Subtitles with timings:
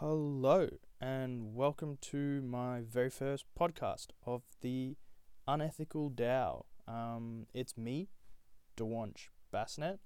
[0.00, 0.68] Hello,
[1.00, 4.94] and welcome to my very first podcast of the
[5.48, 6.66] Unethical Tao.
[6.86, 8.08] Um, it's me,
[8.76, 9.98] Dewanch Basnet,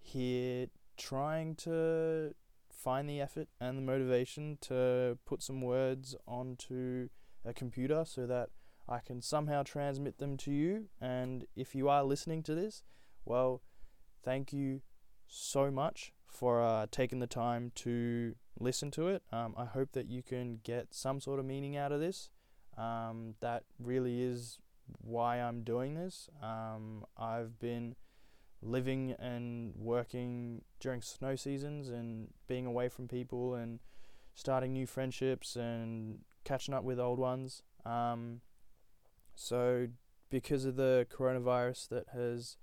[0.00, 0.66] here
[0.96, 2.34] trying to
[2.68, 7.08] find the effort and the motivation to put some words onto
[7.44, 8.48] a computer so that
[8.88, 10.86] I can somehow transmit them to you.
[11.00, 12.82] And if you are listening to this,
[13.24, 13.62] well,
[14.24, 14.80] thank you
[15.28, 19.22] so much for uh, taking the time to listen to it.
[19.32, 22.30] Um, I hope that you can get some sort of meaning out of this.
[22.76, 24.58] Um, that really is
[25.00, 26.28] why I'm doing this.
[26.42, 27.94] Um, I've been
[28.60, 33.78] living and working during snow seasons and being away from people and
[34.34, 37.62] starting new friendships and catching up with old ones.
[37.84, 38.40] Um,
[39.34, 39.88] so,
[40.30, 42.56] because of the coronavirus that has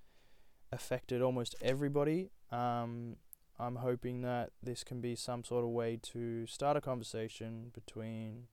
[0.72, 3.18] affected almost everybody, um,
[3.62, 8.48] I'm hoping that this can be some sort of way to start a conversation between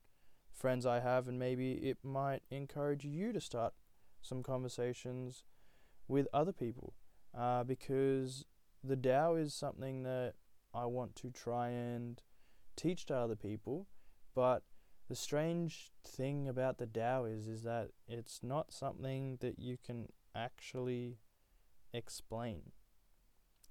[0.52, 3.72] friends I have, and maybe it might encourage you to start
[4.20, 5.44] some conversations
[6.08, 6.92] with other people.
[7.34, 8.44] Uh, because
[8.84, 10.34] the Tao is something that
[10.74, 12.20] I want to try and
[12.76, 13.86] teach to other people,
[14.34, 14.62] but
[15.08, 20.08] the strange thing about the Tao is is that it's not something that you can
[20.34, 21.16] actually
[21.94, 22.72] explain.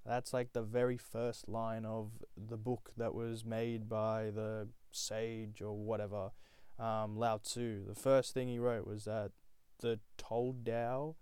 [0.08, 5.60] That's like the very first line of the book that was made by the sage
[5.60, 6.30] or whatever,
[6.78, 7.84] um, Lao Tzu.
[7.86, 9.32] The first thing he wrote was that
[9.80, 11.16] the told Tao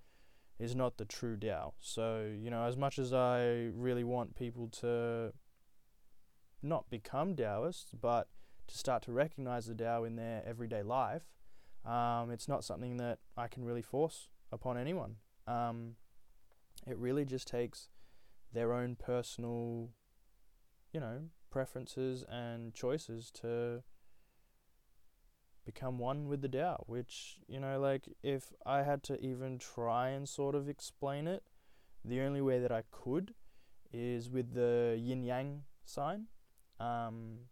[0.60, 1.74] is not the true Tao.
[1.80, 5.32] So, you know, as much as I really want people to
[6.62, 8.28] not become Taoists, but
[8.68, 11.24] to start to recognize the Tao in their everyday life,
[11.84, 15.16] um, it's not something that I can really force upon anyone.
[15.48, 15.96] Um,
[16.86, 17.88] it really just takes
[18.52, 19.91] their own personal,
[20.92, 23.83] you know, preferences and choices to
[25.64, 30.10] become one with the Tao, which, you know, like if I had to even try
[30.10, 31.43] and sort of explain it,
[32.04, 33.34] the only way that I could
[33.93, 36.26] is with the yin yang sign.
[36.78, 37.49] Um,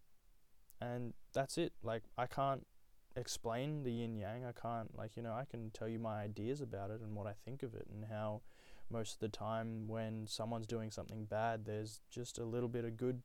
[0.80, 1.72] and that's it.
[1.82, 2.66] Like, I can't
[3.16, 4.44] explain the yin yang.
[4.44, 7.26] I can't, like, you know, I can tell you my ideas about it and what
[7.26, 8.42] I think of it and how
[8.90, 12.96] most of the time when someone's doing something bad, there's just a little bit of
[12.96, 13.22] good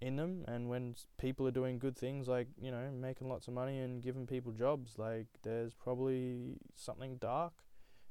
[0.00, 0.44] in them.
[0.46, 4.02] And when people are doing good things, like, you know, making lots of money and
[4.02, 7.52] giving people jobs, like, there's probably something dark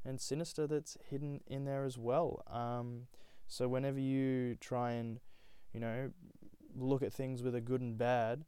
[0.05, 2.43] and sinister that's hidden in there as well.
[2.49, 3.07] Um,
[3.47, 5.19] so whenever you try and,
[5.73, 6.11] you know,
[6.75, 8.45] look at things with a good and bad,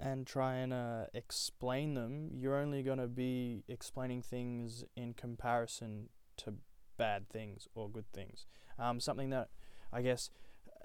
[0.00, 6.08] and try and uh, explain them, you're only going to be explaining things in comparison
[6.36, 6.54] to
[6.98, 8.46] bad things or good things.
[8.78, 9.48] Um, something that
[9.92, 10.30] I guess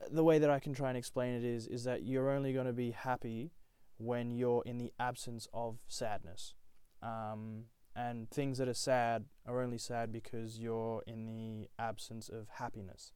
[0.10, 2.66] the way that I can try and explain it is is that you're only going
[2.66, 3.52] to be happy
[3.98, 6.56] when you're in the absence of sadness.
[7.02, 7.66] Um,
[7.96, 13.12] and things that are sad are only sad because you're in the absence of happiness.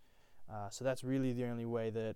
[0.51, 2.15] Uh, so that's really the only way that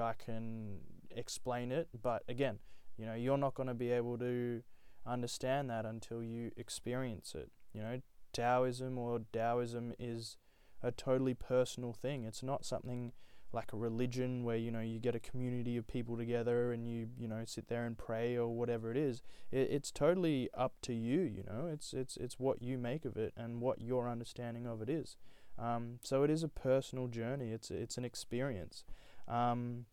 [0.00, 0.78] I can
[1.10, 1.88] explain it.
[2.00, 2.58] But again,
[2.96, 4.62] you know, you're not going to be able to
[5.04, 7.50] understand that until you experience it.
[7.72, 8.00] You know,
[8.32, 10.36] Taoism or Taoism is
[10.82, 12.24] a totally personal thing.
[12.24, 13.12] It's not something
[13.52, 17.08] like a religion where you know you get a community of people together and you
[17.18, 19.22] you know sit there and pray or whatever it is.
[19.50, 21.20] It, it's totally up to you.
[21.20, 24.80] You know, it's it's it's what you make of it and what your understanding of
[24.82, 25.16] it is.
[25.58, 27.50] Um, so it is a personal journey.
[27.50, 28.84] It's it's an experience.
[29.28, 29.86] Um,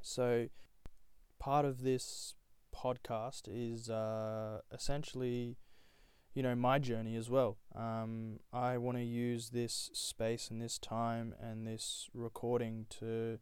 [0.00, 0.48] so
[1.38, 2.34] part of this
[2.74, 5.56] podcast is uh, essentially
[6.34, 7.58] you know my journey as well.
[7.74, 13.38] Um, I want to use this space and this time and this recording to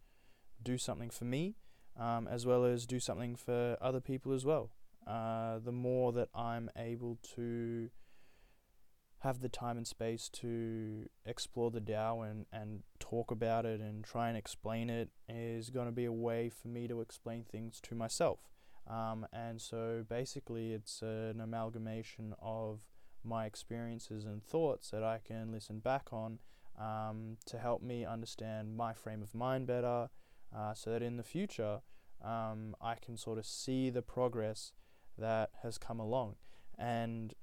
[0.62, 1.56] do something for me,
[1.98, 4.70] um, as well as do something for other people as well.
[5.06, 7.90] Uh, the more that I'm able to
[9.20, 14.04] have the time and space to explore the Tao and, and talk about it and
[14.04, 17.80] try and explain it is going to be a way for me to explain things
[17.82, 18.51] to myself.
[18.88, 22.80] Um, and so basically, it's an amalgamation of
[23.24, 26.40] my experiences and thoughts that I can listen back on
[26.78, 30.08] um, to help me understand my frame of mind better
[30.56, 31.80] uh, so that in the future
[32.22, 34.72] um, I can sort of see the progress
[35.18, 36.36] that has come along.
[36.78, 37.34] And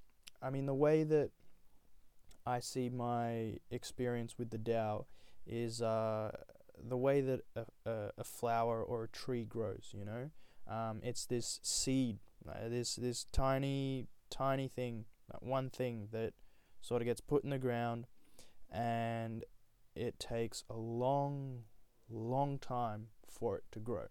[0.41, 1.31] I mean, the way that
[2.45, 5.05] I see my experience with the Tao
[5.45, 6.31] is uh,
[6.87, 10.31] the way that a, a, a flower or a tree grows, you know?
[10.69, 16.33] Um, it's this seed, uh, this this tiny tiny thing, that one thing that
[16.81, 18.05] sort of gets put in the ground,
[18.71, 19.43] and
[19.95, 21.63] it takes a long,
[22.09, 24.05] long time for it to grow.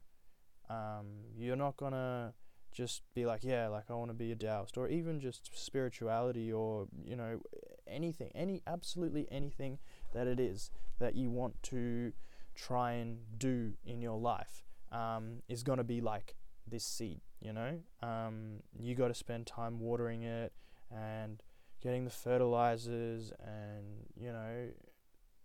[0.68, 1.06] Um,
[1.36, 2.34] you're not gonna
[2.72, 6.52] just be like, yeah, like I want to be a Taoist, or even just spirituality,
[6.52, 7.40] or you know,
[7.86, 9.78] anything, any absolutely anything
[10.12, 12.12] that it is that you want to
[12.54, 16.34] try and do in your life um, is gonna be like
[16.70, 17.20] this seed.
[17.40, 20.52] You know, um, you got to spend time watering it
[20.90, 21.42] and
[21.80, 24.68] getting the fertilizers, and you know,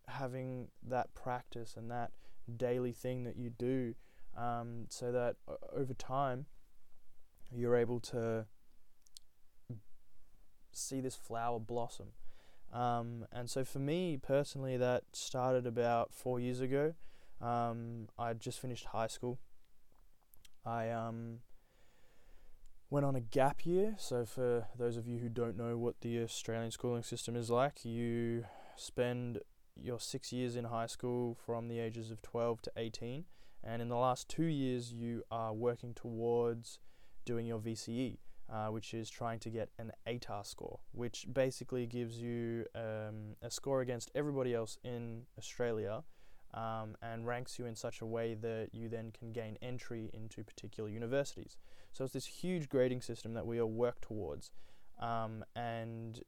[0.08, 2.12] having that practice and that
[2.58, 3.96] daily thing that you do
[4.38, 6.46] um, so that uh, over time
[7.52, 8.46] you're able to
[10.72, 12.08] see this flower blossom.
[12.72, 16.96] Um, and so for me personally, that started about four years ago.
[17.40, 19.40] Um, I just finished high school.
[20.65, 21.39] I um,
[22.89, 23.95] went on a gap year.
[23.98, 27.83] So for those of you who don't know what the Australian schooling system is like,
[27.83, 28.45] you
[28.75, 29.39] spend
[29.75, 33.25] your six years in high school from the ages of 12 to 18,
[33.63, 36.80] and in the last two years, you are working towards
[37.25, 38.18] doing your VCE,
[38.51, 43.50] uh, which is trying to get an ATAR score, which basically gives you um, a
[43.50, 46.04] score against everybody else in Australia.
[46.54, 50.44] Um, and ranks you in such a way that you then can gain entry into
[50.44, 51.58] particular universities.
[51.94, 54.52] So it's this huge grading system that we all work towards.
[55.00, 56.22] Um, and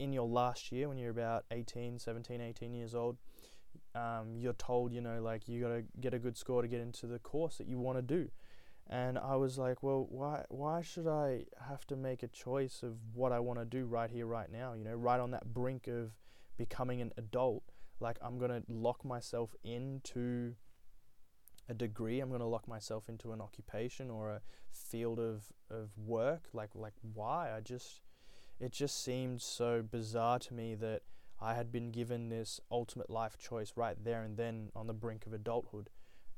[0.00, 3.18] in your last year, when you're about 18, 17, 18 years old,
[3.94, 6.80] um, you're told, you know, like you got to get a good score to get
[6.80, 8.30] into the course that you want to do.
[8.88, 12.96] And I was like, well, why why should I have to make a choice of
[13.14, 14.72] what I want to do right here, right now?
[14.72, 16.10] You know, right on that brink of
[16.58, 17.62] becoming an adult.
[18.00, 20.54] Like I'm gonna lock myself into
[21.68, 22.20] a degree.
[22.20, 24.40] I'm gonna lock myself into an occupation or a
[24.72, 26.48] field of of work.
[26.52, 27.52] Like like why?
[27.56, 28.00] I just
[28.58, 31.02] it just seemed so bizarre to me that
[31.40, 35.26] I had been given this ultimate life choice right there and then on the brink
[35.26, 35.88] of adulthood.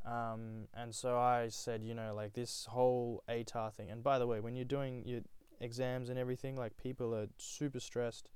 [0.05, 3.91] Um, and so I said, you know, like this whole ATAR thing.
[3.91, 5.21] And by the way, when you're doing your
[5.61, 8.31] exams and everything, like people are super stressed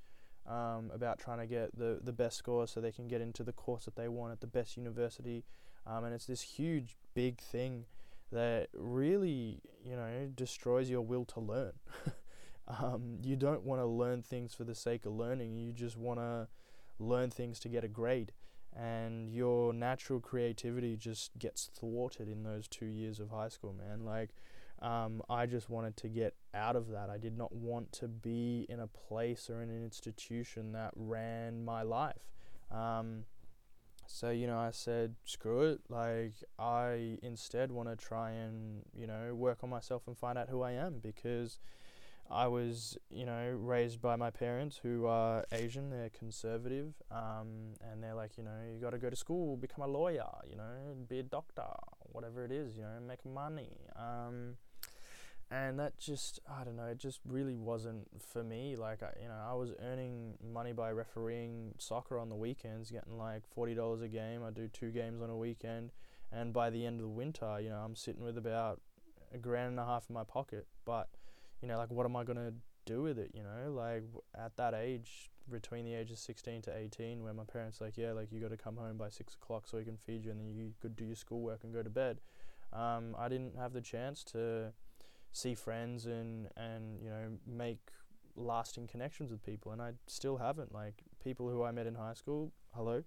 [0.49, 3.53] um, about trying to get the, the best score so they can get into the
[3.53, 5.45] course that they want at the best university.
[5.87, 7.85] Um, and it's this huge, big thing
[8.33, 11.73] that really, you know, destroys your will to learn.
[12.69, 15.57] Um, you don't want to learn things for the sake of learning.
[15.57, 16.49] You just want to
[16.99, 18.33] learn things to get a grade.
[18.75, 24.05] And your natural creativity just gets thwarted in those two years of high school, man.
[24.05, 24.31] Like,
[24.83, 27.11] um, I just wanted to get out of that.
[27.11, 31.65] I did not want to be in a place or in an institution that ran
[31.65, 32.33] my life.
[32.71, 33.25] Um,
[34.07, 35.81] so, you know, I said, screw it.
[35.89, 40.49] Like, I instead want to try and, you know, work on myself and find out
[40.49, 41.59] who I am because
[42.31, 48.03] I was, you know, raised by my parents who are Asian, they're conservative, um, and
[48.03, 50.97] they're like, you know, you got to go to school, become a lawyer, you know,
[51.09, 51.63] be a doctor,
[52.13, 53.79] whatever it is, you know, make money.
[53.97, 54.57] Um,
[55.51, 58.75] and that just, I don't know, it just really wasn't for me.
[58.77, 63.17] Like, I, you know, I was earning money by refereeing soccer on the weekends, getting
[63.17, 64.43] like $40 a game.
[64.45, 65.93] I do two games on a weekend.
[66.33, 68.81] And by the end of the winter, you know, I'm sitting with about
[69.33, 70.67] a grand and a half in my pocket.
[70.85, 71.09] But,
[71.63, 72.53] you know, like what am I gonna
[72.85, 73.31] do with it?
[73.33, 74.03] You know, like
[74.37, 78.33] at that age, between the ages 16 to 18, where my parents like, yeah, like
[78.33, 80.49] you got to come home by six o'clock so we can feed you, and then
[80.49, 82.21] you could do your schoolwork and go to bed.
[82.73, 84.73] Um, I didn't have the chance to
[85.37, 87.91] see friends and and you know make
[88.35, 90.73] lasting connections with people, and I still haven't.
[90.73, 93.05] Like people who I met in high school, hello.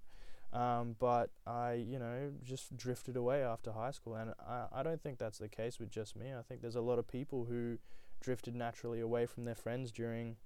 [0.51, 5.01] Um, but I, you know, just drifted away after high school, and I, I don't
[5.01, 6.33] think that's the case with just me.
[6.38, 7.77] I think there's a lot of people who
[8.19, 10.38] drifted naturally away from their friends during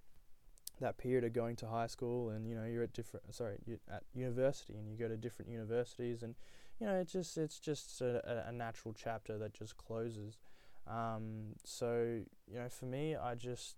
[0.81, 3.77] that period of going to high school and you know you're at different sorry you're
[3.91, 6.33] at university and you go to different universities and
[6.79, 10.39] you know it's just it's just a, a natural chapter that just closes
[10.87, 13.77] um, so you know for me I just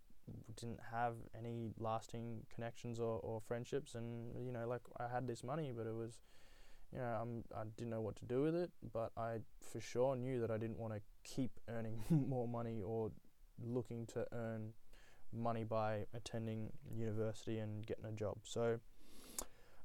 [0.55, 5.43] didn't have any lasting connections or, or friendships and you know like I had this
[5.43, 6.21] money but it was
[6.91, 9.38] you know I'm, I didn't know what to do with it but I
[9.71, 13.12] for sure knew that I didn't want to keep earning more money or
[13.63, 14.74] looking to earn
[15.33, 18.38] money by attending university and getting a job.
[18.43, 18.79] So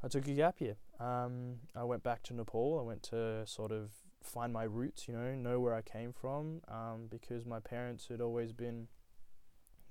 [0.03, 0.77] I took a gap year.
[0.99, 2.79] Um, I went back to Nepal.
[2.81, 3.91] I went to sort of
[4.23, 8.21] find my roots, you know, know where I came from, um, because my parents had
[8.21, 8.89] always been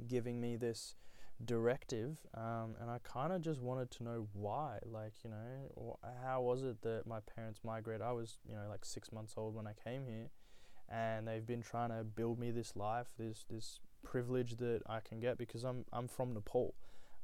[0.07, 0.95] giving me this
[1.43, 4.79] directive, um, and I kind of just wanted to know why.
[4.85, 8.01] Like, you know, how was it that my parents migrated?
[8.01, 10.29] I was, you know, like six months old when I came here,
[10.89, 15.19] and they've been trying to build me this life, this this privilege that I can
[15.19, 16.75] get because I'm I'm from Nepal.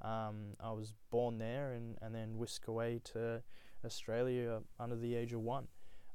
[0.01, 3.41] Um, I was born there and, and then whisked away to
[3.83, 5.67] Australia under the age of one.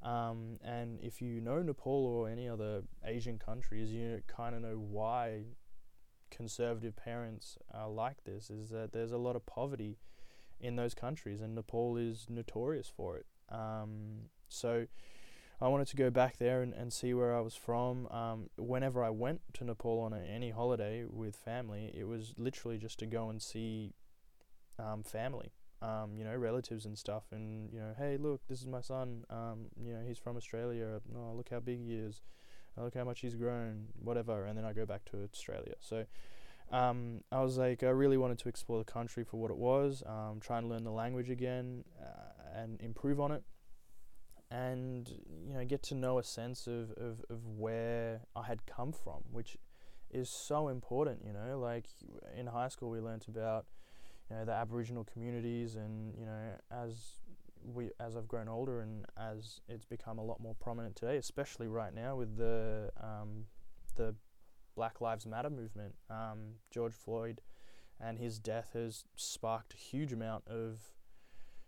[0.03, 4.77] Um, and if you know Nepal or any other Asian countries, you kind of know
[4.77, 5.43] why
[6.31, 8.51] conservative parents are like this.
[8.51, 9.99] Is that there's a lot of poverty
[10.59, 13.27] in those countries, and Nepal is notorious for it.
[13.51, 14.87] Um, so
[15.61, 18.07] I wanted to go back there and, and see where I was from.
[18.09, 22.79] Um, whenever I went to Nepal on a, any holiday with family, it was literally
[22.79, 23.93] just to go and see
[24.79, 27.25] um, family, um, you know, relatives and stuff.
[27.33, 29.25] And, you know, hey, look, this is my son.
[29.31, 31.01] Um, you know, he's from Australia.
[31.17, 32.23] Oh, look how big he is.
[32.77, 34.45] Oh, look how much he's grown, whatever.
[34.45, 35.75] And then I go back to Australia.
[35.81, 36.05] So
[36.71, 40.03] um, I was like, I really wanted to explore the country for what it was,
[40.07, 43.43] um, try and learn the language again uh, and improve on it
[44.51, 45.09] and
[45.47, 49.23] you know get to know a sense of, of, of where I had come from,
[49.31, 49.57] which
[50.11, 51.21] is so important.
[51.25, 51.87] You know, like
[52.37, 53.67] in high school we learnt about
[54.31, 57.21] you know the Aboriginal communities, and you know as
[57.63, 61.67] we as I've grown older and as it's become a lot more prominent today, especially
[61.67, 63.47] right now with the um,
[63.97, 64.15] the
[64.77, 67.41] Black Lives Matter movement, um, George Floyd
[68.01, 70.81] and his death has sparked a huge amount of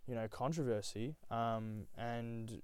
[0.07, 2.61] you know controversy um, and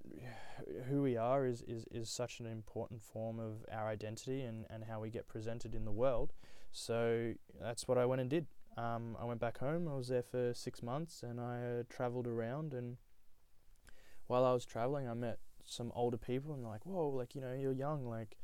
[0.88, 4.84] who we are is, is, is such an important form of our identity and, and
[4.84, 6.32] how we get presented in the world.
[6.72, 8.46] So that's what I went and did
[8.78, 12.26] um, I went back home I was there for six months and I uh, traveled
[12.26, 12.96] around and
[14.26, 17.54] while I was traveling I met some older people and like whoa like you know
[17.54, 18.36] you're young like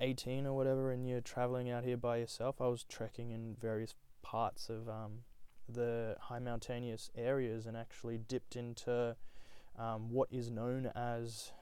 [0.00, 2.60] 18 or whatever and you're traveling out here by yourself.
[2.60, 5.20] I was trekking in various parts of um,
[5.68, 9.16] the high mountainous areas and actually dipped into
[9.78, 11.52] um, what is known as,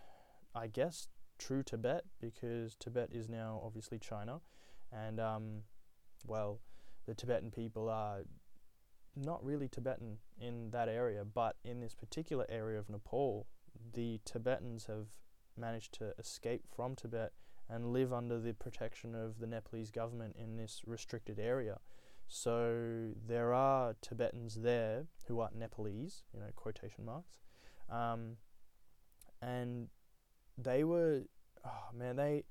[0.55, 1.09] I guess,
[1.39, 4.41] true Tibet, because Tibet is now obviously China,
[4.93, 5.63] and um,
[6.27, 6.61] well,
[7.07, 8.21] the Tibetan people are
[9.17, 13.47] not really Tibetan in that area, but in this particular area of Nepal,
[13.93, 15.07] the Tibetans have
[15.57, 17.33] managed to escape from Tibet
[17.69, 21.79] and live under the protection of the Nepalese government in this restricted area.
[22.27, 27.39] So there are Tibetans there who are Nepalese, you know, quotation marks,
[27.91, 28.37] um,
[29.41, 29.89] and
[30.57, 31.23] they were,
[31.65, 32.45] oh man, they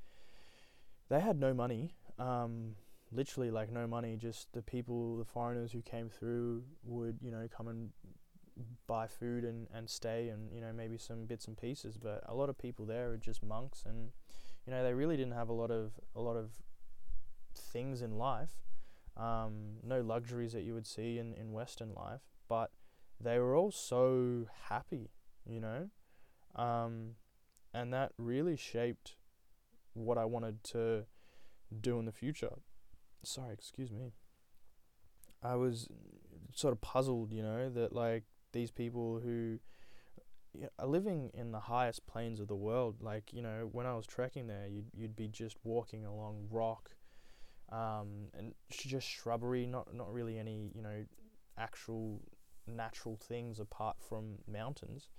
[1.10, 2.76] they had no money, um,
[3.14, 4.18] literally like no money.
[4.18, 7.90] Just the people, the foreigners who came through would, you know, come and
[8.88, 12.36] buy food and, and stay and you know maybe some bits and pieces but a
[12.36, 14.12] lot of people there are just monks and
[14.68, 16.52] you know they really didn't have a lot of a lot of
[17.56, 18.52] things in life
[19.16, 22.72] um, no luxuries that you would see in, in Western life, but
[23.20, 25.12] they were all so happy,
[25.46, 25.90] you know?
[26.56, 27.16] Um,
[27.74, 29.16] and that really shaped
[29.94, 31.06] what I wanted to
[31.80, 32.54] do in the future.
[33.24, 34.14] Sorry, excuse me.
[35.42, 35.88] I was
[36.54, 39.60] sort of puzzled, you know, that like these people who
[40.78, 44.06] are living in the highest plains of the world, like, you know, when I was
[44.06, 46.92] trekking there, you'd, you'd be just walking along rock
[47.74, 51.06] um, and just shrubbery, not not really any you know
[51.58, 52.22] actual
[52.68, 55.10] natural things apart from mountains.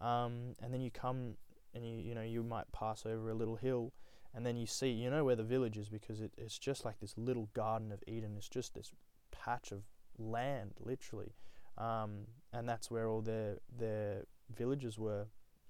[0.00, 1.34] Um, and then you come
[1.74, 3.92] and you you know you might pass over a little hill,
[4.34, 7.00] and then you see you know where the village is because it, it's just like
[7.00, 8.34] this little garden of Eden.
[8.36, 8.92] It's just this
[9.30, 9.82] patch of
[10.18, 11.34] land, literally,
[11.78, 14.24] um, and that's where all their their
[14.54, 15.26] villages were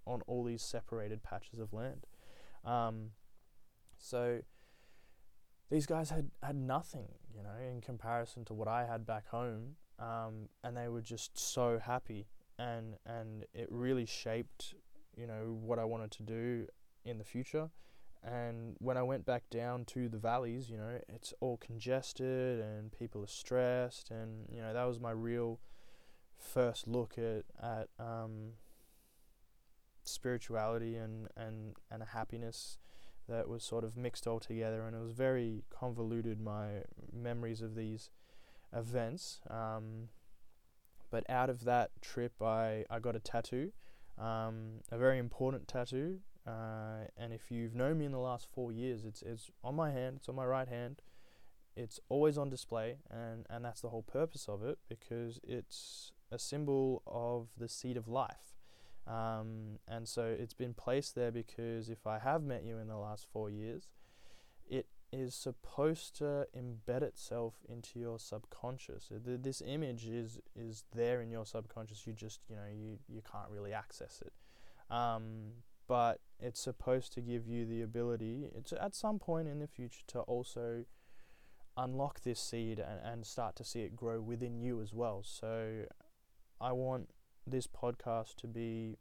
[0.06, 2.06] on all these separated patches of land.
[2.64, 3.10] Um,
[3.98, 4.40] so
[5.70, 9.76] these guys had, had nothing, you know, in comparison to what I had back home.
[9.98, 12.26] Um, and they were just so happy.
[12.58, 14.74] And, and it really shaped,
[15.16, 16.66] you know, what I wanted to do
[17.04, 17.70] in the future.
[18.24, 22.90] And when I went back down to the valleys, you know, it's all congested and
[22.90, 24.10] people are stressed.
[24.10, 25.60] And, you know, that was my real
[26.38, 28.52] first look at, at um,
[30.04, 32.78] spirituality and, and, and a happiness
[33.28, 36.40] that was sort of mixed all together, and it was very convoluted.
[36.40, 38.10] My memories of these
[38.74, 39.40] events.
[39.48, 40.08] Um,
[41.10, 43.72] but out of that trip, I, I got a tattoo,
[44.18, 46.20] um, a very important tattoo.
[46.46, 49.90] Uh, and if you've known me in the last four years, it's it's on my
[49.90, 50.16] hand.
[50.18, 51.00] It's on my right hand.
[51.76, 56.38] It's always on display, and and that's the whole purpose of it because it's a
[56.38, 58.54] symbol of the seed of life.
[59.06, 62.96] Um, and so it's been placed there because if I have met you in the
[62.96, 63.90] last four years,
[64.68, 69.10] it is supposed to embed itself into your subconscious.
[69.10, 72.06] this image is is there in your subconscious.
[72.06, 74.32] You just you know you you can't really access it.
[74.94, 79.66] Um, but it's supposed to give you the ability it's at some point in the
[79.66, 80.84] future to also
[81.76, 85.22] unlock this seed and, and start to see it grow within you as well.
[85.24, 85.84] So
[86.60, 87.10] I want
[87.46, 88.98] this podcast to be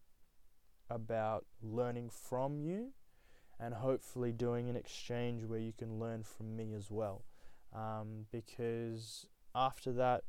[0.90, 2.94] about learning from you
[3.60, 7.24] and hopefully doing an exchange where you can learn from me as well.
[7.74, 10.24] Um, because after that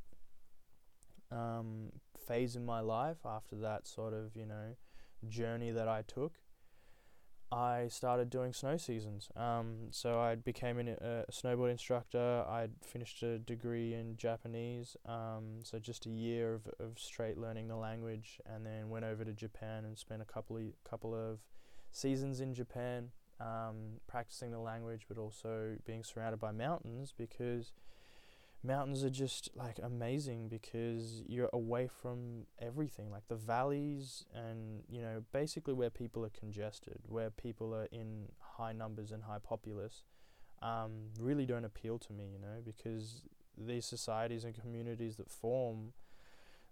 [1.31, 1.93] um,
[2.27, 4.77] phase in my life, after that sort of, you know,
[5.29, 6.35] journey that I took,
[7.53, 9.29] I started doing snow seasons.
[9.37, 12.45] Um, so I became an, a snowboard instructor.
[12.49, 14.97] I'd finished a degree in Japanese.
[15.07, 19.25] Um, so just a year of, of straight learning the language, and then went over
[19.25, 21.39] to Japan and spent a couple of couple of
[21.93, 23.11] seasons in Japan,
[23.41, 27.73] um, practicing the language, but also being surrounded by mountains because
[28.65, 35.03] mountains are just like amazing because you're away from everything like the valleys and you
[35.03, 40.05] know basically where people are congested where people are in high numbers and high populace
[40.63, 43.23] um, really don't appeal to me you know because
[43.59, 45.93] these societies and communities that form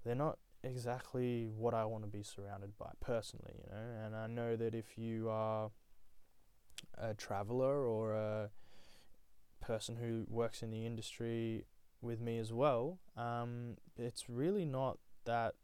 [0.04, 4.26] they're not exactly what I want to be surrounded by personally you know and I
[4.28, 5.70] know that if you are
[6.96, 8.50] a traveler or a
[9.61, 11.64] person who works in the industry
[12.02, 15.54] with me as well, um, it's really not that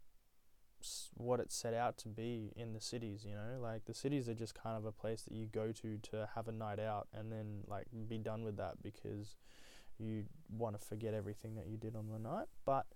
[1.14, 3.60] what it's set out to be in the cities, you know?
[3.60, 6.48] Like the cities are just kind of a place that you go to to have
[6.48, 9.36] a night out and then like be done with that because
[9.98, 12.46] you want to forget everything that you did on the night.
[12.64, 12.86] But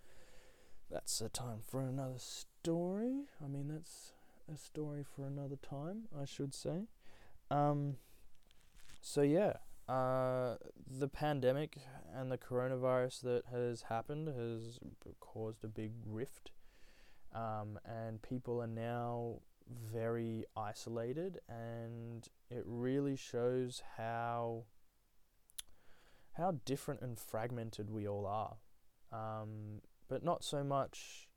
[0.91, 3.25] that's a time for another story.
[3.45, 4.13] I mean, that's
[4.53, 6.87] a story for another time, I should say.
[7.51, 7.97] Um,
[9.01, 9.55] so yeah,
[9.89, 11.79] uh, the pandemic
[12.15, 14.79] and the coronavirus that has happened has
[15.21, 16.51] caused a big rift,
[17.35, 19.41] um, and people are now
[19.93, 24.65] very isolated, and it really shows how
[26.35, 28.57] how different and fragmented we all are.
[29.12, 31.29] Um, but not so much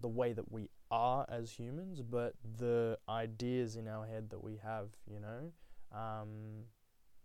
[0.00, 4.58] the way that we are as humans, but the ideas in our head that we
[4.62, 5.52] have, you know.
[5.92, 6.64] Um,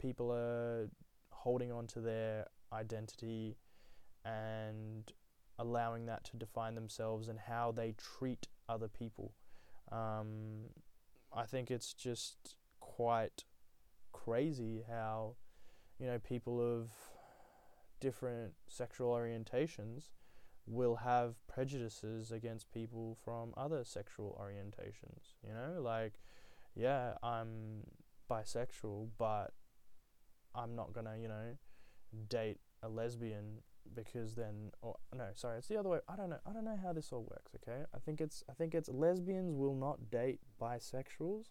[0.03, 0.89] people are
[1.29, 3.55] holding on to their identity
[4.25, 5.13] and
[5.57, 9.33] allowing that to define themselves and how they treat other people.
[9.91, 10.65] Um,
[11.35, 13.45] I think it's just quite
[14.11, 15.35] crazy how,
[15.99, 16.89] you know, people of
[17.99, 20.09] different sexual orientations
[20.65, 25.35] will have prejudices against people from other sexual orientations.
[25.45, 26.13] You know, like,
[26.75, 27.83] yeah, I'm
[28.29, 29.53] bisexual, but
[30.55, 31.57] I'm not gonna, you know,
[32.29, 33.61] date a lesbian
[33.95, 36.77] because then or no sorry it's the other way i don't know i don't know
[36.81, 37.83] how this all works okay?
[37.93, 41.49] I think it's i think it's lesbians will not date bisexuals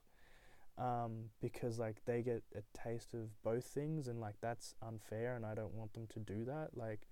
[0.79, 5.45] um, because like they get a taste of both things and like that's unfair and
[5.45, 7.09] i don't want them to do that like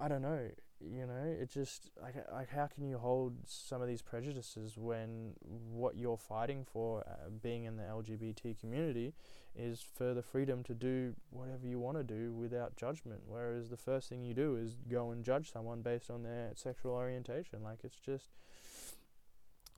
[0.00, 0.48] i don't know
[0.80, 5.32] you know it just like like how can you hold some of these prejudices when
[5.40, 9.12] what you're fighting for uh, being in the LGBT community
[9.56, 13.76] is for the freedom to do whatever you want to do without judgment whereas the
[13.76, 17.62] first thing you do is go and judge someone based on their sexual orientation.
[17.62, 18.28] Like it's just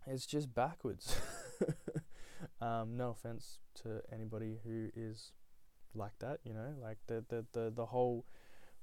[0.06, 1.16] it's just backwards.
[2.62, 5.33] Um, no offense to anybody who is
[5.94, 8.24] like that you know like the the the, the whole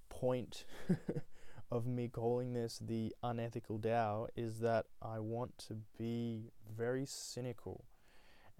[0.09, 0.65] point
[1.71, 7.85] of me calling this the unethical Tao is that I want to be very cynical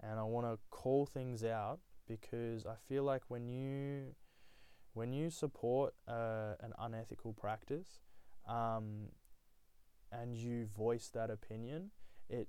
[0.00, 4.14] and I want to call things out because I feel like when you
[4.94, 8.00] when you support uh, an unethical practice
[8.48, 9.10] um,
[10.10, 11.90] and you voice that opinion,
[12.28, 12.48] it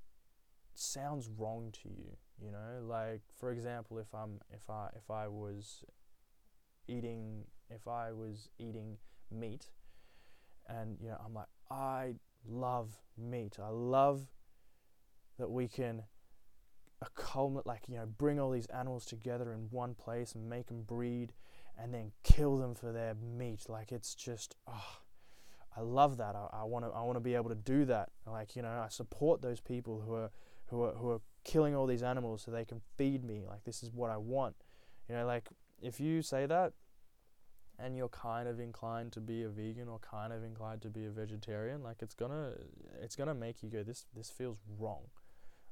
[0.73, 2.17] sounds wrong to you.
[2.41, 5.83] You know, like for example, if I'm if I if I was
[6.87, 8.97] eating if I was eating
[9.31, 9.69] meat
[10.67, 12.15] and you know I'm like I
[12.47, 13.57] love meat.
[13.61, 14.27] I love
[15.37, 16.03] that we can
[17.01, 20.83] accumulate like you know bring all these animals together in one place and make them
[20.83, 21.33] breed
[21.77, 23.65] and then kill them for their meat.
[23.67, 24.97] Like it's just oh,
[25.75, 26.35] I love that.
[26.35, 28.09] I want to I want to be able to do that.
[28.25, 30.31] Like you know I support those people who are
[30.67, 33.43] who are who are killing all these animals so they can feed me.
[33.47, 34.55] Like this is what I want.
[35.07, 35.49] You know like
[35.81, 36.73] if you say that
[37.81, 41.05] and you're kind of inclined to be a vegan or kind of inclined to be
[41.05, 42.53] a vegetarian, like it's gonna
[43.01, 45.03] it's gonna make you go this this feels wrong.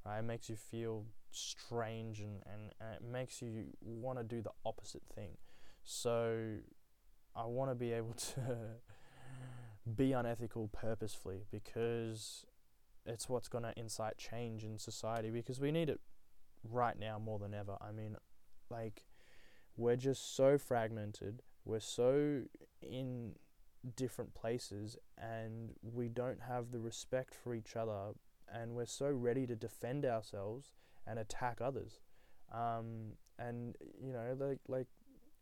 [0.05, 0.19] Right?
[0.19, 4.51] It makes you feel strange and, and, and it makes you want to do the
[4.65, 5.31] opposite thing.
[5.83, 6.57] So
[7.35, 8.57] I want to be able to
[9.95, 12.45] be unethical purposefully because
[13.05, 15.99] it's what's going to incite change in society because we need it
[16.63, 17.77] right now more than ever.
[17.79, 18.17] I mean,
[18.69, 19.05] like,
[19.77, 22.41] we're just so fragmented we're so
[22.81, 23.33] in
[23.95, 28.13] different places and we don't have the respect for each other
[28.51, 30.71] and we're so ready to defend ourselves
[31.05, 31.99] and attack others.
[32.53, 34.87] Um, and you know, like like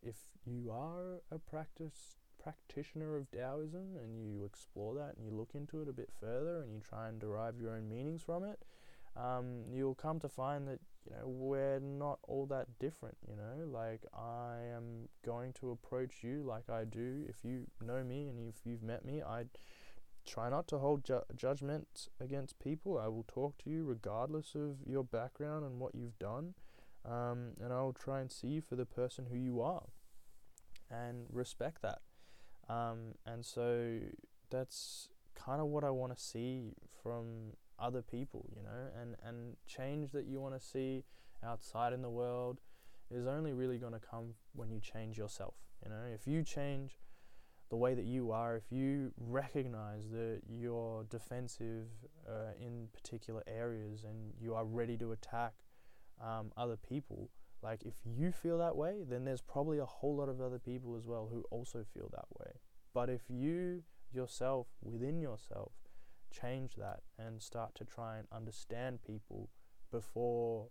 [0.02, 5.50] if you are a practice practitioner of Taoism and you explore that and you look
[5.54, 8.60] into it a bit further and you try and derive your own meanings from it,
[9.16, 13.16] um, you'll come to find that you know we're not all that different.
[13.28, 17.24] You know, like I am going to approach you like I do.
[17.28, 19.44] If you know me and if you've met me, I
[20.26, 22.98] try not to hold ju- judgment against people.
[22.98, 26.54] I will talk to you regardless of your background and what you've done,
[27.04, 29.84] um, and I will try and see you for the person who you are,
[30.90, 32.00] and respect that.
[32.68, 33.98] Um, and so
[34.50, 39.56] that's kind of what I want to see from other people, you know, and, and
[39.66, 41.04] change that you want to see
[41.44, 42.60] outside in the world
[43.10, 45.54] is only really going to come when you change yourself.
[45.84, 46.98] You know, if you change
[47.68, 51.86] the way that you are, if you recognize that you're defensive
[52.28, 55.54] uh, in particular areas and you are ready to attack
[56.22, 57.30] um, other people,
[57.62, 60.96] like if you feel that way, then there's probably a whole lot of other people
[60.96, 62.52] as well who also feel that way.
[62.94, 65.72] But if you yourself, within yourself,
[66.30, 69.48] change that and start to try and understand people
[69.90, 70.68] before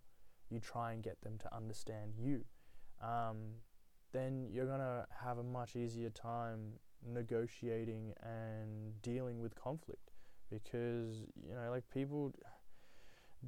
[0.49, 2.45] you try and get them to understand you,
[3.01, 3.37] um,
[4.11, 6.73] then you're going to have a much easier time
[7.05, 10.11] negotiating and dealing with conflict
[10.49, 12.33] because, you know, like people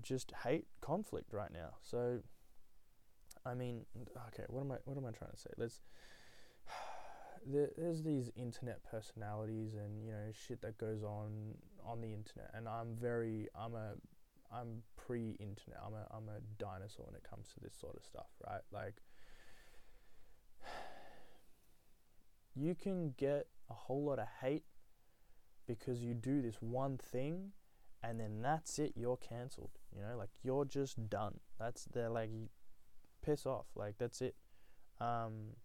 [0.02, 1.76] just hate conflict right now.
[1.82, 2.20] So,
[3.46, 3.86] I mean,
[4.28, 5.50] okay, what am I what am I trying to say?
[5.58, 5.82] Let's
[7.52, 11.56] there, there's these internet personalities and you know shit that goes on
[11.86, 13.94] on the internet, and I'm very I'm a
[14.52, 15.80] I'm pre-internet.
[15.86, 18.62] I'm a I'm a dinosaur when it comes to this sort of stuff, right?
[18.72, 18.96] Like
[22.56, 24.64] you can get a whole lot of hate
[25.68, 27.52] because you do this one thing
[28.02, 30.18] and then that's it you're cancelled you know?
[30.18, 31.40] Like you're just done.
[31.60, 32.30] That's they're like
[33.24, 33.66] piss off.
[33.76, 34.36] Like that's it.
[35.00, 35.56] Um,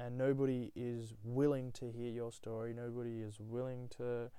[0.00, 2.72] and nobody is willing to hear your story.
[2.72, 4.30] Nobody is willing to,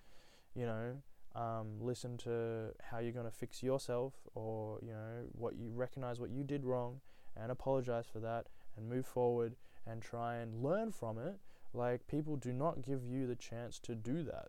[0.55, 0.95] you know,
[1.35, 6.19] um, listen to how you're going to fix yourself or, you know, what you recognize
[6.19, 6.99] what you did wrong
[7.37, 11.39] and apologize for that and move forward and try and learn from it.
[11.73, 14.47] Like, people do not give you the chance to do that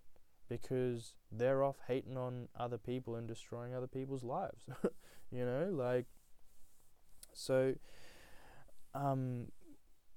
[0.49, 4.65] because they're off hating on other people and destroying other people's lives.
[5.31, 6.07] you know, like,
[7.35, 7.75] so,
[8.95, 9.47] um,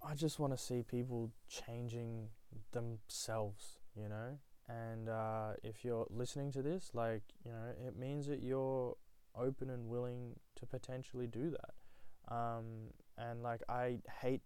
[0.07, 2.27] I just want to see people changing
[2.71, 4.37] themselves, you know.
[4.67, 8.95] And uh, if you're listening to this, like you know, it means that you're
[9.35, 12.33] open and willing to potentially do that.
[12.33, 14.41] Um, and like I hate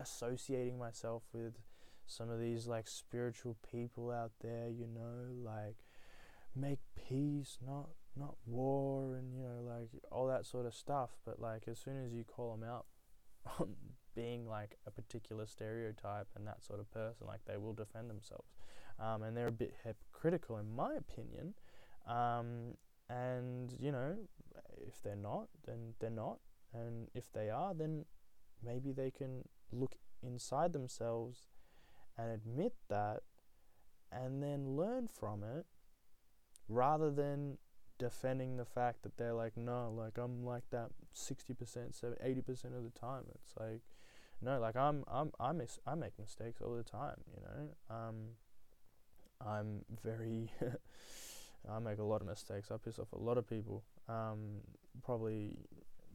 [0.00, 1.54] associating myself with
[2.06, 5.76] some of these like spiritual people out there, you know, like
[6.54, 11.10] make peace, not not war, and you know, like all that sort of stuff.
[11.24, 12.86] But like as soon as you call them out
[13.58, 13.74] on
[14.14, 17.26] being like a particular stereotype and that sort of person.
[17.26, 18.54] Like they will defend themselves,
[18.98, 21.54] um, and they're a bit hypocritical in my opinion.
[22.06, 22.76] Um,
[23.08, 24.16] and you know,
[24.86, 26.38] if they're not, then they're not,
[26.72, 28.04] and if they are, then
[28.64, 31.48] maybe they can look inside themselves
[32.16, 33.20] and admit that,
[34.12, 35.66] and then learn from it,
[36.68, 37.58] rather than
[37.98, 42.98] defending the fact that they're like, no, like I'm like that 60%, 80% of the
[42.98, 43.24] time.
[43.34, 43.80] It's like,
[44.42, 47.94] no, like I'm, I'm, I miss, I make mistakes all the time, you know.
[47.94, 48.14] Um,
[49.44, 50.50] I'm very,
[51.70, 52.70] I make a lot of mistakes.
[52.70, 53.84] I piss off a lot of people.
[54.08, 54.60] Um,
[55.02, 55.58] probably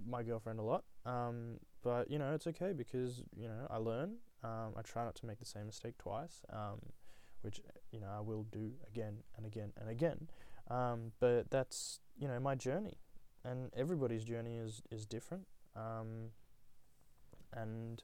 [0.08, 0.84] my girlfriend a lot.
[1.06, 4.16] Um, but you know, it's okay because you know I learn.
[4.44, 6.42] Um, I try not to make the same mistake twice.
[6.52, 6.80] Um,
[7.42, 10.30] which you know I will do again and again and again.
[10.70, 12.98] Um, but that's you know my journey,
[13.44, 15.48] and everybody's journey is is different.
[15.76, 16.32] Um,
[17.54, 18.04] and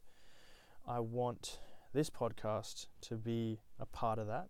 [0.88, 1.60] I want
[1.94, 4.50] this podcast to be a part of that.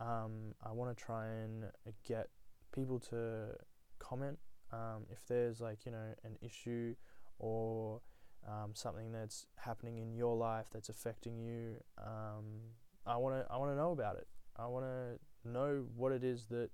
[0.00, 1.64] Um, I want to try and
[2.06, 2.28] get
[2.74, 3.56] people to
[3.98, 4.38] comment
[4.72, 6.94] um, if there's like you know an issue
[7.38, 8.00] or
[8.46, 11.76] um, something that's happening in your life that's affecting you.
[11.98, 12.74] Um,
[13.06, 14.26] I want to I want to know about it.
[14.56, 16.70] I want to know what it is that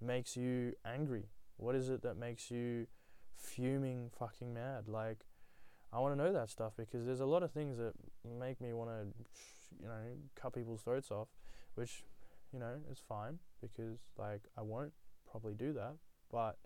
[0.00, 1.30] makes you angry.
[1.56, 2.86] What is it that makes you
[3.36, 4.88] fuming fucking mad?
[4.88, 5.24] Like
[5.92, 7.94] I want to know that stuff because there's a lot of things that
[8.38, 9.06] make me want to,
[9.80, 10.00] you know,
[10.34, 11.28] cut people's throats off,
[11.74, 12.04] which,
[12.52, 14.92] you know, is fine because like I won't
[15.30, 15.94] probably do that,
[16.30, 16.58] but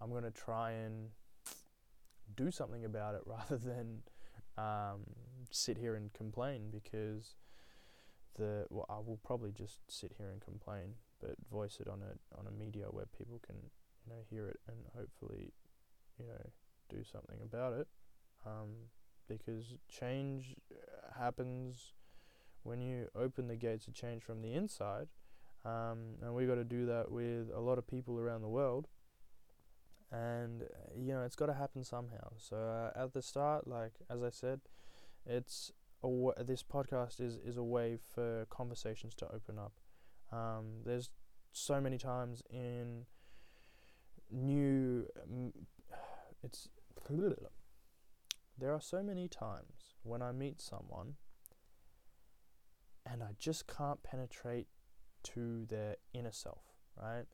[0.00, 1.08] I'm gonna try and
[2.36, 4.02] do something about it rather than
[4.58, 5.00] um,
[5.50, 7.34] sit here and complain because
[8.36, 12.38] the well, I will probably just sit here and complain, but voice it on a
[12.38, 15.52] on a media where people can you know hear it and hopefully
[16.18, 16.50] you know
[16.90, 17.88] do something about it.
[18.46, 18.90] Um,
[19.28, 21.92] because change uh, happens
[22.62, 25.08] when you open the gates of change from the inside.
[25.64, 28.88] Um, and we've got to do that with a lot of people around the world.
[30.12, 32.32] And uh, you know, it's got to happen somehow.
[32.36, 34.60] So uh, at the start, like as I said,
[35.26, 35.72] it's
[36.44, 39.72] this podcast is is a way for conversations to open up.
[40.30, 41.10] Um, there's
[41.52, 43.06] so many times in
[44.30, 45.06] new,
[46.42, 46.68] it's
[48.58, 51.14] there are so many times when I meet someone
[53.04, 54.68] and I just can't penetrate
[55.24, 56.62] to their inner self,
[57.00, 57.24] right?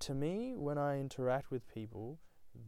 [0.00, 2.18] To me, when I interact with people,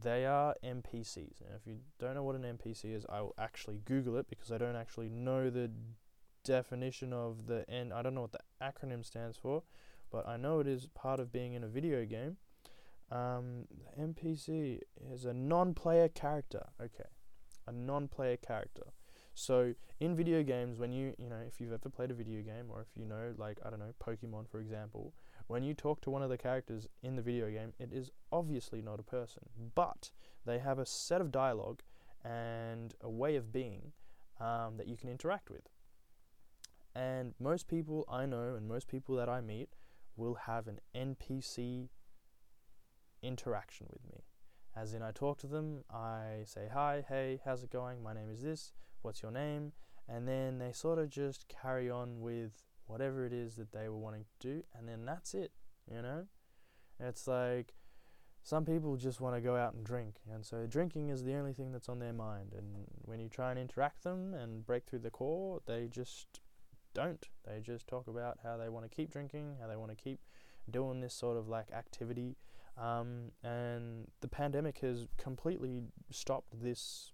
[0.01, 1.41] they are NPCs.
[1.41, 4.51] And if you don't know what an NPC is, I will actually Google it because
[4.51, 5.71] I don't actually know the
[6.43, 7.91] definition of the N.
[7.91, 9.63] I don't know what the acronym stands for,
[10.11, 12.37] but I know it is part of being in a video game.
[13.11, 13.65] Um,
[13.99, 14.79] NPC
[15.11, 16.67] is a non-player character.
[16.81, 17.09] Okay,
[17.67, 18.93] a non-player character.
[19.35, 22.65] So in video games, when you you know if you've ever played a video game
[22.69, 25.13] or if you know like I don't know Pokemon for example,
[25.47, 28.81] when you talk to one of the characters in the video game, it is obviously
[28.81, 29.43] not a person,
[29.75, 30.11] but
[30.45, 31.81] they have a set of dialogue
[32.23, 33.91] and a way of being
[34.39, 35.67] um, that you can interact with.
[36.95, 39.69] And most people I know and most people that I meet
[40.15, 41.89] will have an NPC
[43.23, 44.21] interaction with me.
[44.75, 48.01] As in, I talk to them, I say, Hi, hey, how's it going?
[48.01, 49.73] My name is this, what's your name?
[50.07, 53.97] And then they sort of just carry on with whatever it is that they were
[53.97, 55.51] wanting to do, and then that's it,
[55.89, 56.25] you know?
[56.99, 57.75] It's like
[58.41, 61.53] some people just want to go out and drink, and so drinking is the only
[61.53, 62.53] thing that's on their mind.
[62.57, 66.41] And when you try and interact them and break through the core, they just
[66.93, 67.27] don't.
[67.45, 70.19] They just talk about how they want to keep drinking, how they want to keep
[70.69, 72.35] doing this sort of like activity.
[72.77, 77.11] Um, and the pandemic has completely stopped this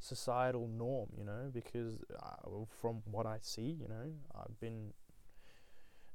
[0.00, 4.92] societal norm, you know, because uh, from what I see, you know, I've been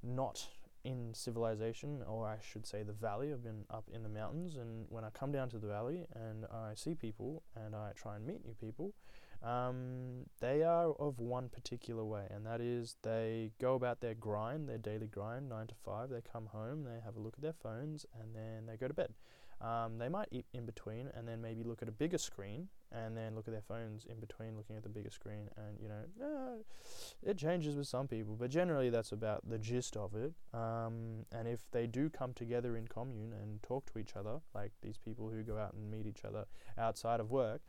[0.02, 0.48] not
[0.84, 3.32] in civilization, or I should say the valley.
[3.32, 6.46] I've been up in the mountains, and when I come down to the valley and
[6.46, 8.94] I see people and I try and meet new people,
[9.44, 14.70] um, they are of one particular way, and that is they go about their grind,
[14.70, 16.10] their daily grind, nine to five.
[16.10, 18.94] They come home, they have a look at their phones, and then they go to
[18.94, 19.14] bed.
[19.64, 23.16] Um, they might eat in between and then maybe look at a bigger screen and
[23.16, 25.50] then look at their phones in between looking at the bigger screen.
[25.56, 29.96] And, you know, uh, it changes with some people, but generally that's about the gist
[29.96, 30.34] of it.
[30.54, 34.74] Um, and if they do come together in commune and talk to each other, like
[34.82, 36.46] these people who go out and meet each other
[36.78, 37.62] outside of work,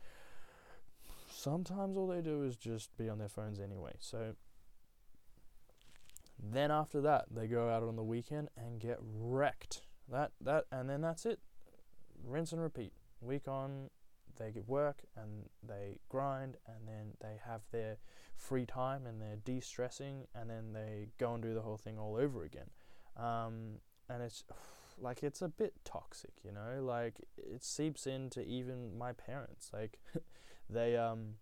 [1.31, 3.93] sometimes all they do is just be on their phones anyway.
[3.99, 4.35] So
[6.37, 9.83] then after that, they go out on the weekend and get wrecked.
[10.11, 11.39] That that and then that's it
[12.25, 12.93] rinse and repeat.
[13.21, 13.89] Week on,
[14.37, 17.97] they get work and they grind, and then they have their
[18.35, 21.97] free time and they're de stressing, and then they go and do the whole thing
[21.97, 22.69] all over again.
[23.17, 24.43] Um, and it's
[25.01, 26.81] like it's a bit toxic, you know.
[26.81, 29.69] Like it seeps into even my parents.
[29.73, 29.99] Like
[30.69, 31.35] they um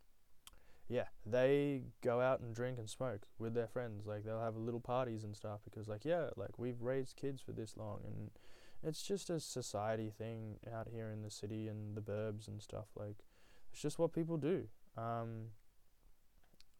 [0.89, 4.05] yeah, they go out and drink and smoke with their friends.
[4.05, 7.51] Like they'll have little parties and stuff because like yeah, like we've raised kids for
[7.51, 8.31] this long and
[8.83, 12.87] it's just a society thing out here in the city and the burbs and stuff.
[12.95, 13.17] Like,
[13.71, 14.65] it's just what people do.
[14.97, 15.47] Um,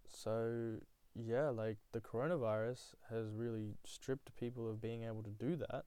[0.07, 0.77] so
[1.15, 5.85] yeah, like the coronavirus has really stripped people of being able to do that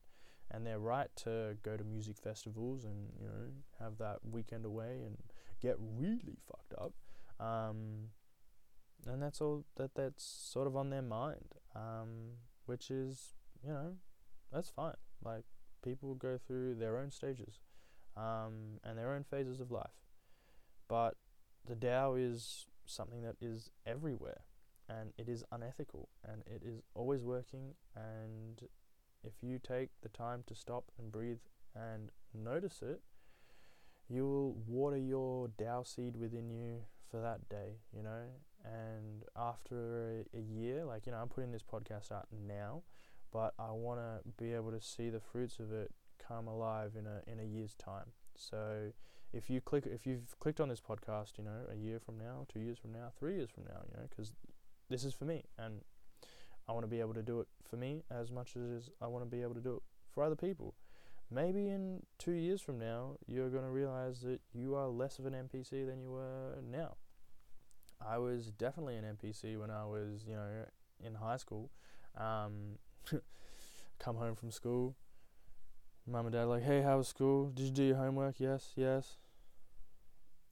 [0.50, 3.50] and their right to go to music festivals and you know
[3.80, 5.16] have that weekend away and
[5.60, 6.92] get really fucked up.
[7.44, 8.10] Um,
[9.06, 13.94] and that's all that that's sort of on their mind, um, which is you know
[14.52, 14.94] that's fine.
[15.24, 15.44] Like
[15.86, 17.60] people go through their own stages
[18.16, 20.02] um, and their own phases of life.
[20.88, 21.14] But
[21.64, 24.42] the Tao is something that is everywhere
[24.88, 27.74] and it is unethical and it is always working.
[27.94, 28.62] And
[29.24, 31.38] if you take the time to stop and breathe
[31.74, 33.00] and notice it,
[34.08, 38.24] you will water your Tao seed within you for that day, you know.
[38.64, 42.82] And after a, a year, like, you know, I'm putting this podcast out now
[43.36, 45.92] but I want to be able to see the fruits of it
[46.26, 48.12] come alive in a in a year's time.
[48.34, 48.92] So
[49.30, 52.46] if you click if you've clicked on this podcast, you know, a year from now,
[52.50, 54.32] 2 years from now, 3 years from now, you know, cuz
[54.88, 55.82] this is for me and
[56.66, 59.22] I want to be able to do it for me as much as I want
[59.22, 60.74] to be able to do it for other people.
[61.30, 65.26] Maybe in 2 years from now, you're going to realize that you are less of
[65.26, 66.96] an NPC than you were now.
[68.00, 70.64] I was definitely an NPC when I was, you know,
[71.04, 71.70] in high school.
[72.16, 72.78] Um,
[73.98, 74.96] come home from school.
[76.06, 77.50] Mum and dad like, hey, how was school?
[77.50, 78.36] Did you do your homework?
[78.38, 79.16] Yes, yes.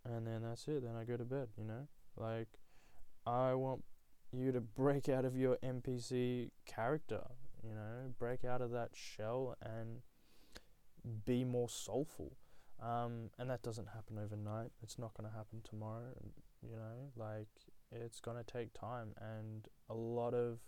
[0.04, 0.82] and then that's it.
[0.82, 1.48] Then I go to bed.
[1.56, 2.48] You know, like
[3.26, 3.84] I want
[4.32, 7.22] you to break out of your NPC character.
[7.62, 10.02] You know, break out of that shell and
[11.24, 12.36] be more soulful.
[12.82, 14.72] Um, and that doesn't happen overnight.
[14.82, 16.12] It's not going to happen tomorrow.
[16.62, 17.48] You know, like
[17.92, 20.58] it's going to take time and a lot of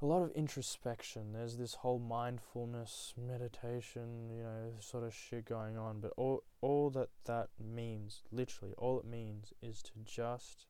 [0.00, 1.32] a lot of introspection.
[1.32, 6.00] There's this whole mindfulness, meditation, you know, sort of shit going on.
[6.00, 10.66] But all all that that means, literally, all it means is to just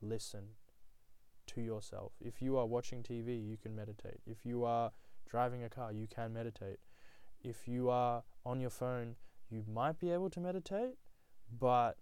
[0.00, 0.44] listen
[1.48, 2.12] to yourself.
[2.20, 4.20] If you are watching TV, you can meditate.
[4.26, 4.92] If you are
[5.28, 6.78] driving a car, you can meditate.
[7.42, 9.16] If you are on your phone,
[9.50, 10.96] you might be able to meditate,
[11.58, 11.96] but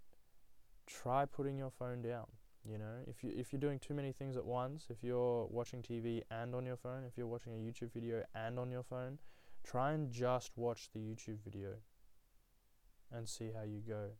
[0.87, 2.27] try putting your phone down.
[2.71, 5.81] You know, if you if you're doing too many things at once, if you're watching
[5.81, 9.19] TV and on your phone, if you're watching a YouTube video and on your phone,
[9.65, 11.77] try and just watch the YouTube video
[13.11, 14.11] and see how you go.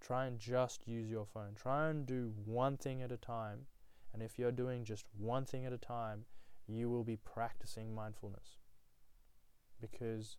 [0.00, 1.54] Try and just use your phone.
[1.54, 3.60] Try and do one thing at a time.
[4.12, 6.26] And if you're doing just one thing at a time,
[6.66, 8.58] you will be practicing mindfulness.
[9.80, 10.36] Because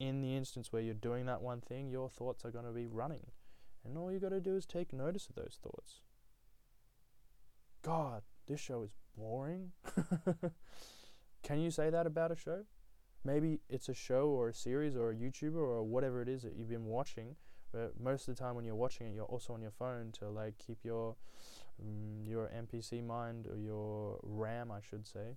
[0.00, 2.86] in the instance where you're doing that one thing, your thoughts are going to be
[2.86, 3.26] running.
[3.84, 6.00] And all you got to do is take notice of those thoughts.
[7.84, 9.72] God, this show is boring.
[11.42, 12.62] Can you say that about a show?
[13.24, 16.54] Maybe it's a show or a series or a YouTuber or whatever it is that
[16.56, 17.36] you've been watching,
[17.72, 20.30] but most of the time when you're watching it, you're also on your phone to
[20.30, 21.16] like keep your
[21.78, 25.36] um, your NPC mind or your RAM, I should say,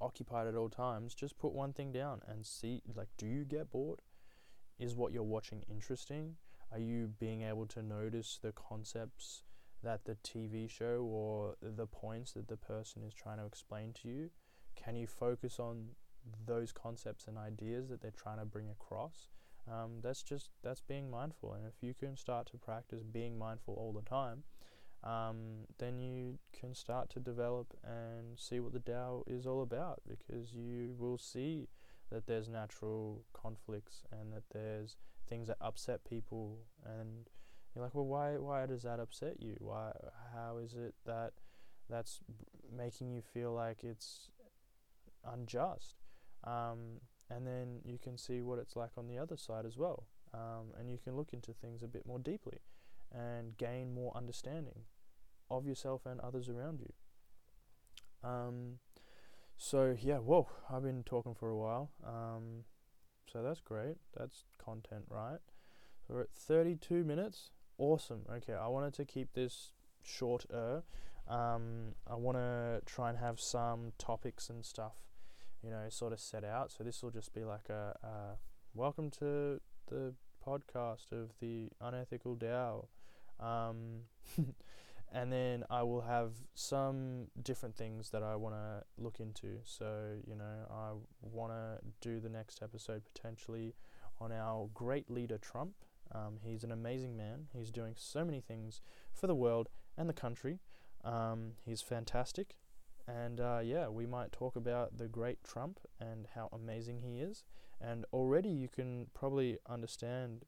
[0.00, 1.14] occupied at all times.
[1.14, 2.82] Just put one thing down and see.
[2.94, 4.02] Like, do you get bored?
[4.78, 6.36] Is what you're watching interesting?
[6.70, 9.42] Are you being able to notice the concepts
[9.82, 14.08] that the TV show or the points that the person is trying to explain to
[14.08, 14.30] you?
[14.76, 15.88] Can you focus on
[16.46, 19.28] those concepts and ideas that they're trying to bring across?
[19.70, 23.74] Um, that's just that's being mindful, and if you can start to practice being mindful
[23.74, 24.42] all the time,
[25.04, 30.00] um, then you can start to develop and see what the Tao is all about,
[30.08, 31.68] because you will see
[32.10, 34.96] that there's natural conflicts and that there's
[35.28, 37.28] things that upset people and
[37.74, 39.56] you're like, well, why why does that upset you?
[39.60, 39.92] Why
[40.34, 41.32] how is it that
[41.88, 42.20] that's
[42.74, 44.28] making you feel like it's
[45.24, 45.94] unjust?
[46.44, 50.06] Um, and then you can see what it's like on the other side as well,
[50.34, 52.58] um, and you can look into things a bit more deeply,
[53.12, 54.86] and gain more understanding
[55.50, 58.28] of yourself and others around you.
[58.28, 58.78] Um,
[59.56, 61.90] so yeah, whoa, I've been talking for a while.
[62.04, 62.64] Um,
[63.30, 63.96] so that's great.
[64.16, 65.38] That's content, right?
[66.08, 68.20] We're at 32 minutes awesome.
[68.30, 70.82] Okay, I wanted to keep this shorter.
[71.26, 74.94] Um, I want to try and have some topics and stuff,
[75.64, 76.70] you know, sort of set out.
[76.70, 78.38] So this will just be like a, a
[78.74, 80.14] welcome to the
[80.46, 82.86] podcast of the unethical Dao.
[83.40, 84.02] Um,
[85.12, 89.58] and then I will have some different things that I want to look into.
[89.64, 90.90] So, you know, I
[91.22, 93.74] want to do the next episode potentially
[94.20, 95.72] on our great leader Trump
[96.12, 97.46] um, he's an amazing man.
[97.52, 98.80] He's doing so many things
[99.12, 100.60] for the world and the country.
[101.04, 102.56] Um, he's fantastic.
[103.06, 107.44] And uh, yeah, we might talk about the great Trump and how amazing he is.
[107.80, 110.44] And already you can probably understand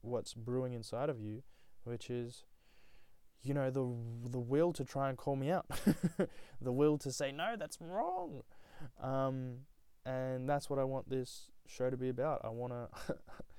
[0.00, 1.42] what's brewing inside of you,
[1.84, 2.44] which is,
[3.42, 5.66] you know, the the will to try and call me out,
[6.60, 8.42] the will to say no, that's wrong.
[9.02, 9.60] Um,
[10.06, 12.42] and that's what I want this show to be about.
[12.44, 13.16] I want to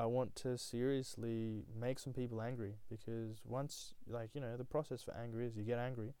[0.00, 5.02] I want to seriously make some people angry because once, like, you know, the process
[5.02, 6.14] for anger is you get angry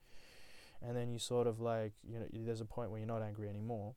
[0.82, 3.48] and then you sort of like, you know, there's a point where you're not angry
[3.48, 3.94] anymore.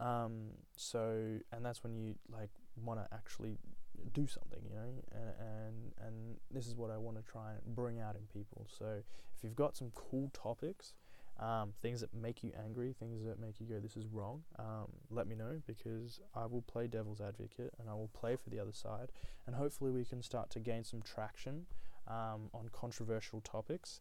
[0.00, 3.56] Um, so, and that's when you like want to actually
[4.12, 7.74] do something, you know, and, and, and this is what I want to try and
[7.74, 8.66] bring out in people.
[8.78, 9.02] So,
[9.36, 10.94] if you've got some cool topics,
[11.40, 14.88] um, things that make you angry, things that make you go, this is wrong, um,
[15.10, 18.58] let me know because I will play devil's advocate and I will play for the
[18.58, 19.12] other side.
[19.46, 21.66] And hopefully, we can start to gain some traction
[22.08, 24.00] um, on controversial topics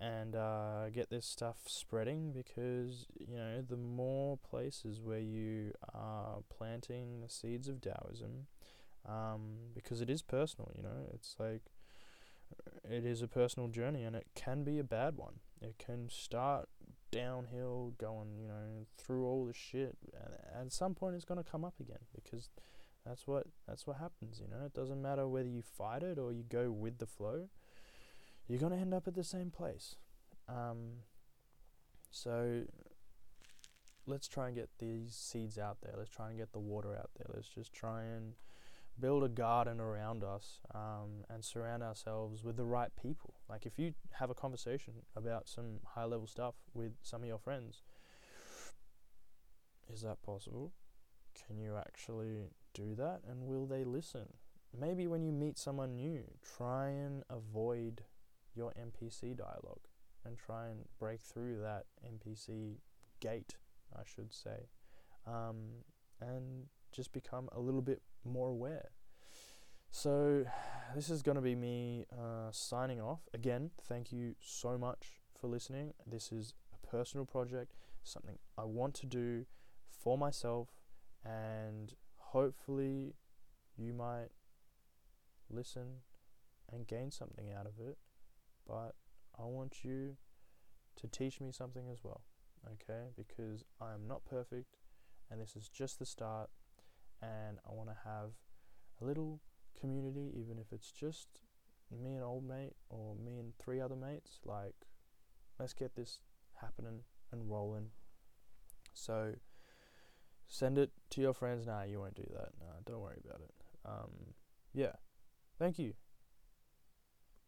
[0.00, 6.38] and uh, get this stuff spreading because, you know, the more places where you are
[6.56, 8.46] planting the seeds of Taoism,
[9.08, 11.62] um, because it is personal, you know, it's like
[12.88, 15.40] it is a personal journey and it can be a bad one.
[15.60, 16.68] It can start
[17.16, 19.96] downhill, going, you know, through all the shit,
[20.54, 22.50] and at some point it's going to come up again because
[23.06, 24.66] that's what that's what happens, you know.
[24.66, 27.48] It doesn't matter whether you fight it or you go with the flow.
[28.48, 29.96] You're going to end up at the same place.
[30.48, 31.02] Um,
[32.10, 32.62] so
[34.06, 35.94] let's try and get these seeds out there.
[35.96, 37.26] Let's try and get the water out there.
[37.34, 38.34] Let's just try and
[38.98, 43.34] build a garden around us um, and surround ourselves with the right people.
[43.48, 47.38] Like if you have a conversation about some high level stuff with some of your
[47.38, 47.82] friends,
[49.92, 50.72] is that possible?
[51.46, 53.20] Can you actually do that?
[53.28, 54.26] And will they listen?
[54.78, 56.24] Maybe when you meet someone new,
[56.56, 58.02] try and avoid
[58.54, 59.86] your NPC dialogue
[60.24, 62.76] and try and break through that NPC
[63.20, 63.56] gate,
[63.94, 64.68] I should say,
[65.26, 65.84] um,
[66.20, 68.90] and just become a little bit more aware.
[69.90, 70.44] So,
[70.94, 73.20] this is going to be me uh, signing off.
[73.32, 75.94] Again, thank you so much for listening.
[76.06, 79.46] This is a personal project, something I want to do
[79.88, 80.68] for myself,
[81.24, 83.14] and hopefully,
[83.76, 84.28] you might
[85.50, 86.02] listen
[86.72, 87.96] and gain something out of it.
[88.66, 88.94] But
[89.38, 90.16] I want you
[90.96, 92.22] to teach me something as well,
[92.66, 93.08] okay?
[93.16, 94.76] Because I am not perfect,
[95.30, 96.50] and this is just the start,
[97.26, 98.30] and I want to have
[99.00, 99.40] a little
[99.80, 101.40] community, even if it's just
[101.90, 104.40] me and old mate or me and three other mates.
[104.44, 104.74] Like,
[105.58, 106.20] let's get this
[106.60, 107.00] happening
[107.32, 107.90] and rolling.
[108.92, 109.34] So,
[110.46, 111.66] send it to your friends.
[111.66, 112.50] Nah, you won't do that.
[112.60, 113.54] Nah, don't worry about it.
[113.84, 114.34] Um,
[114.74, 114.92] yeah.
[115.58, 115.94] Thank you.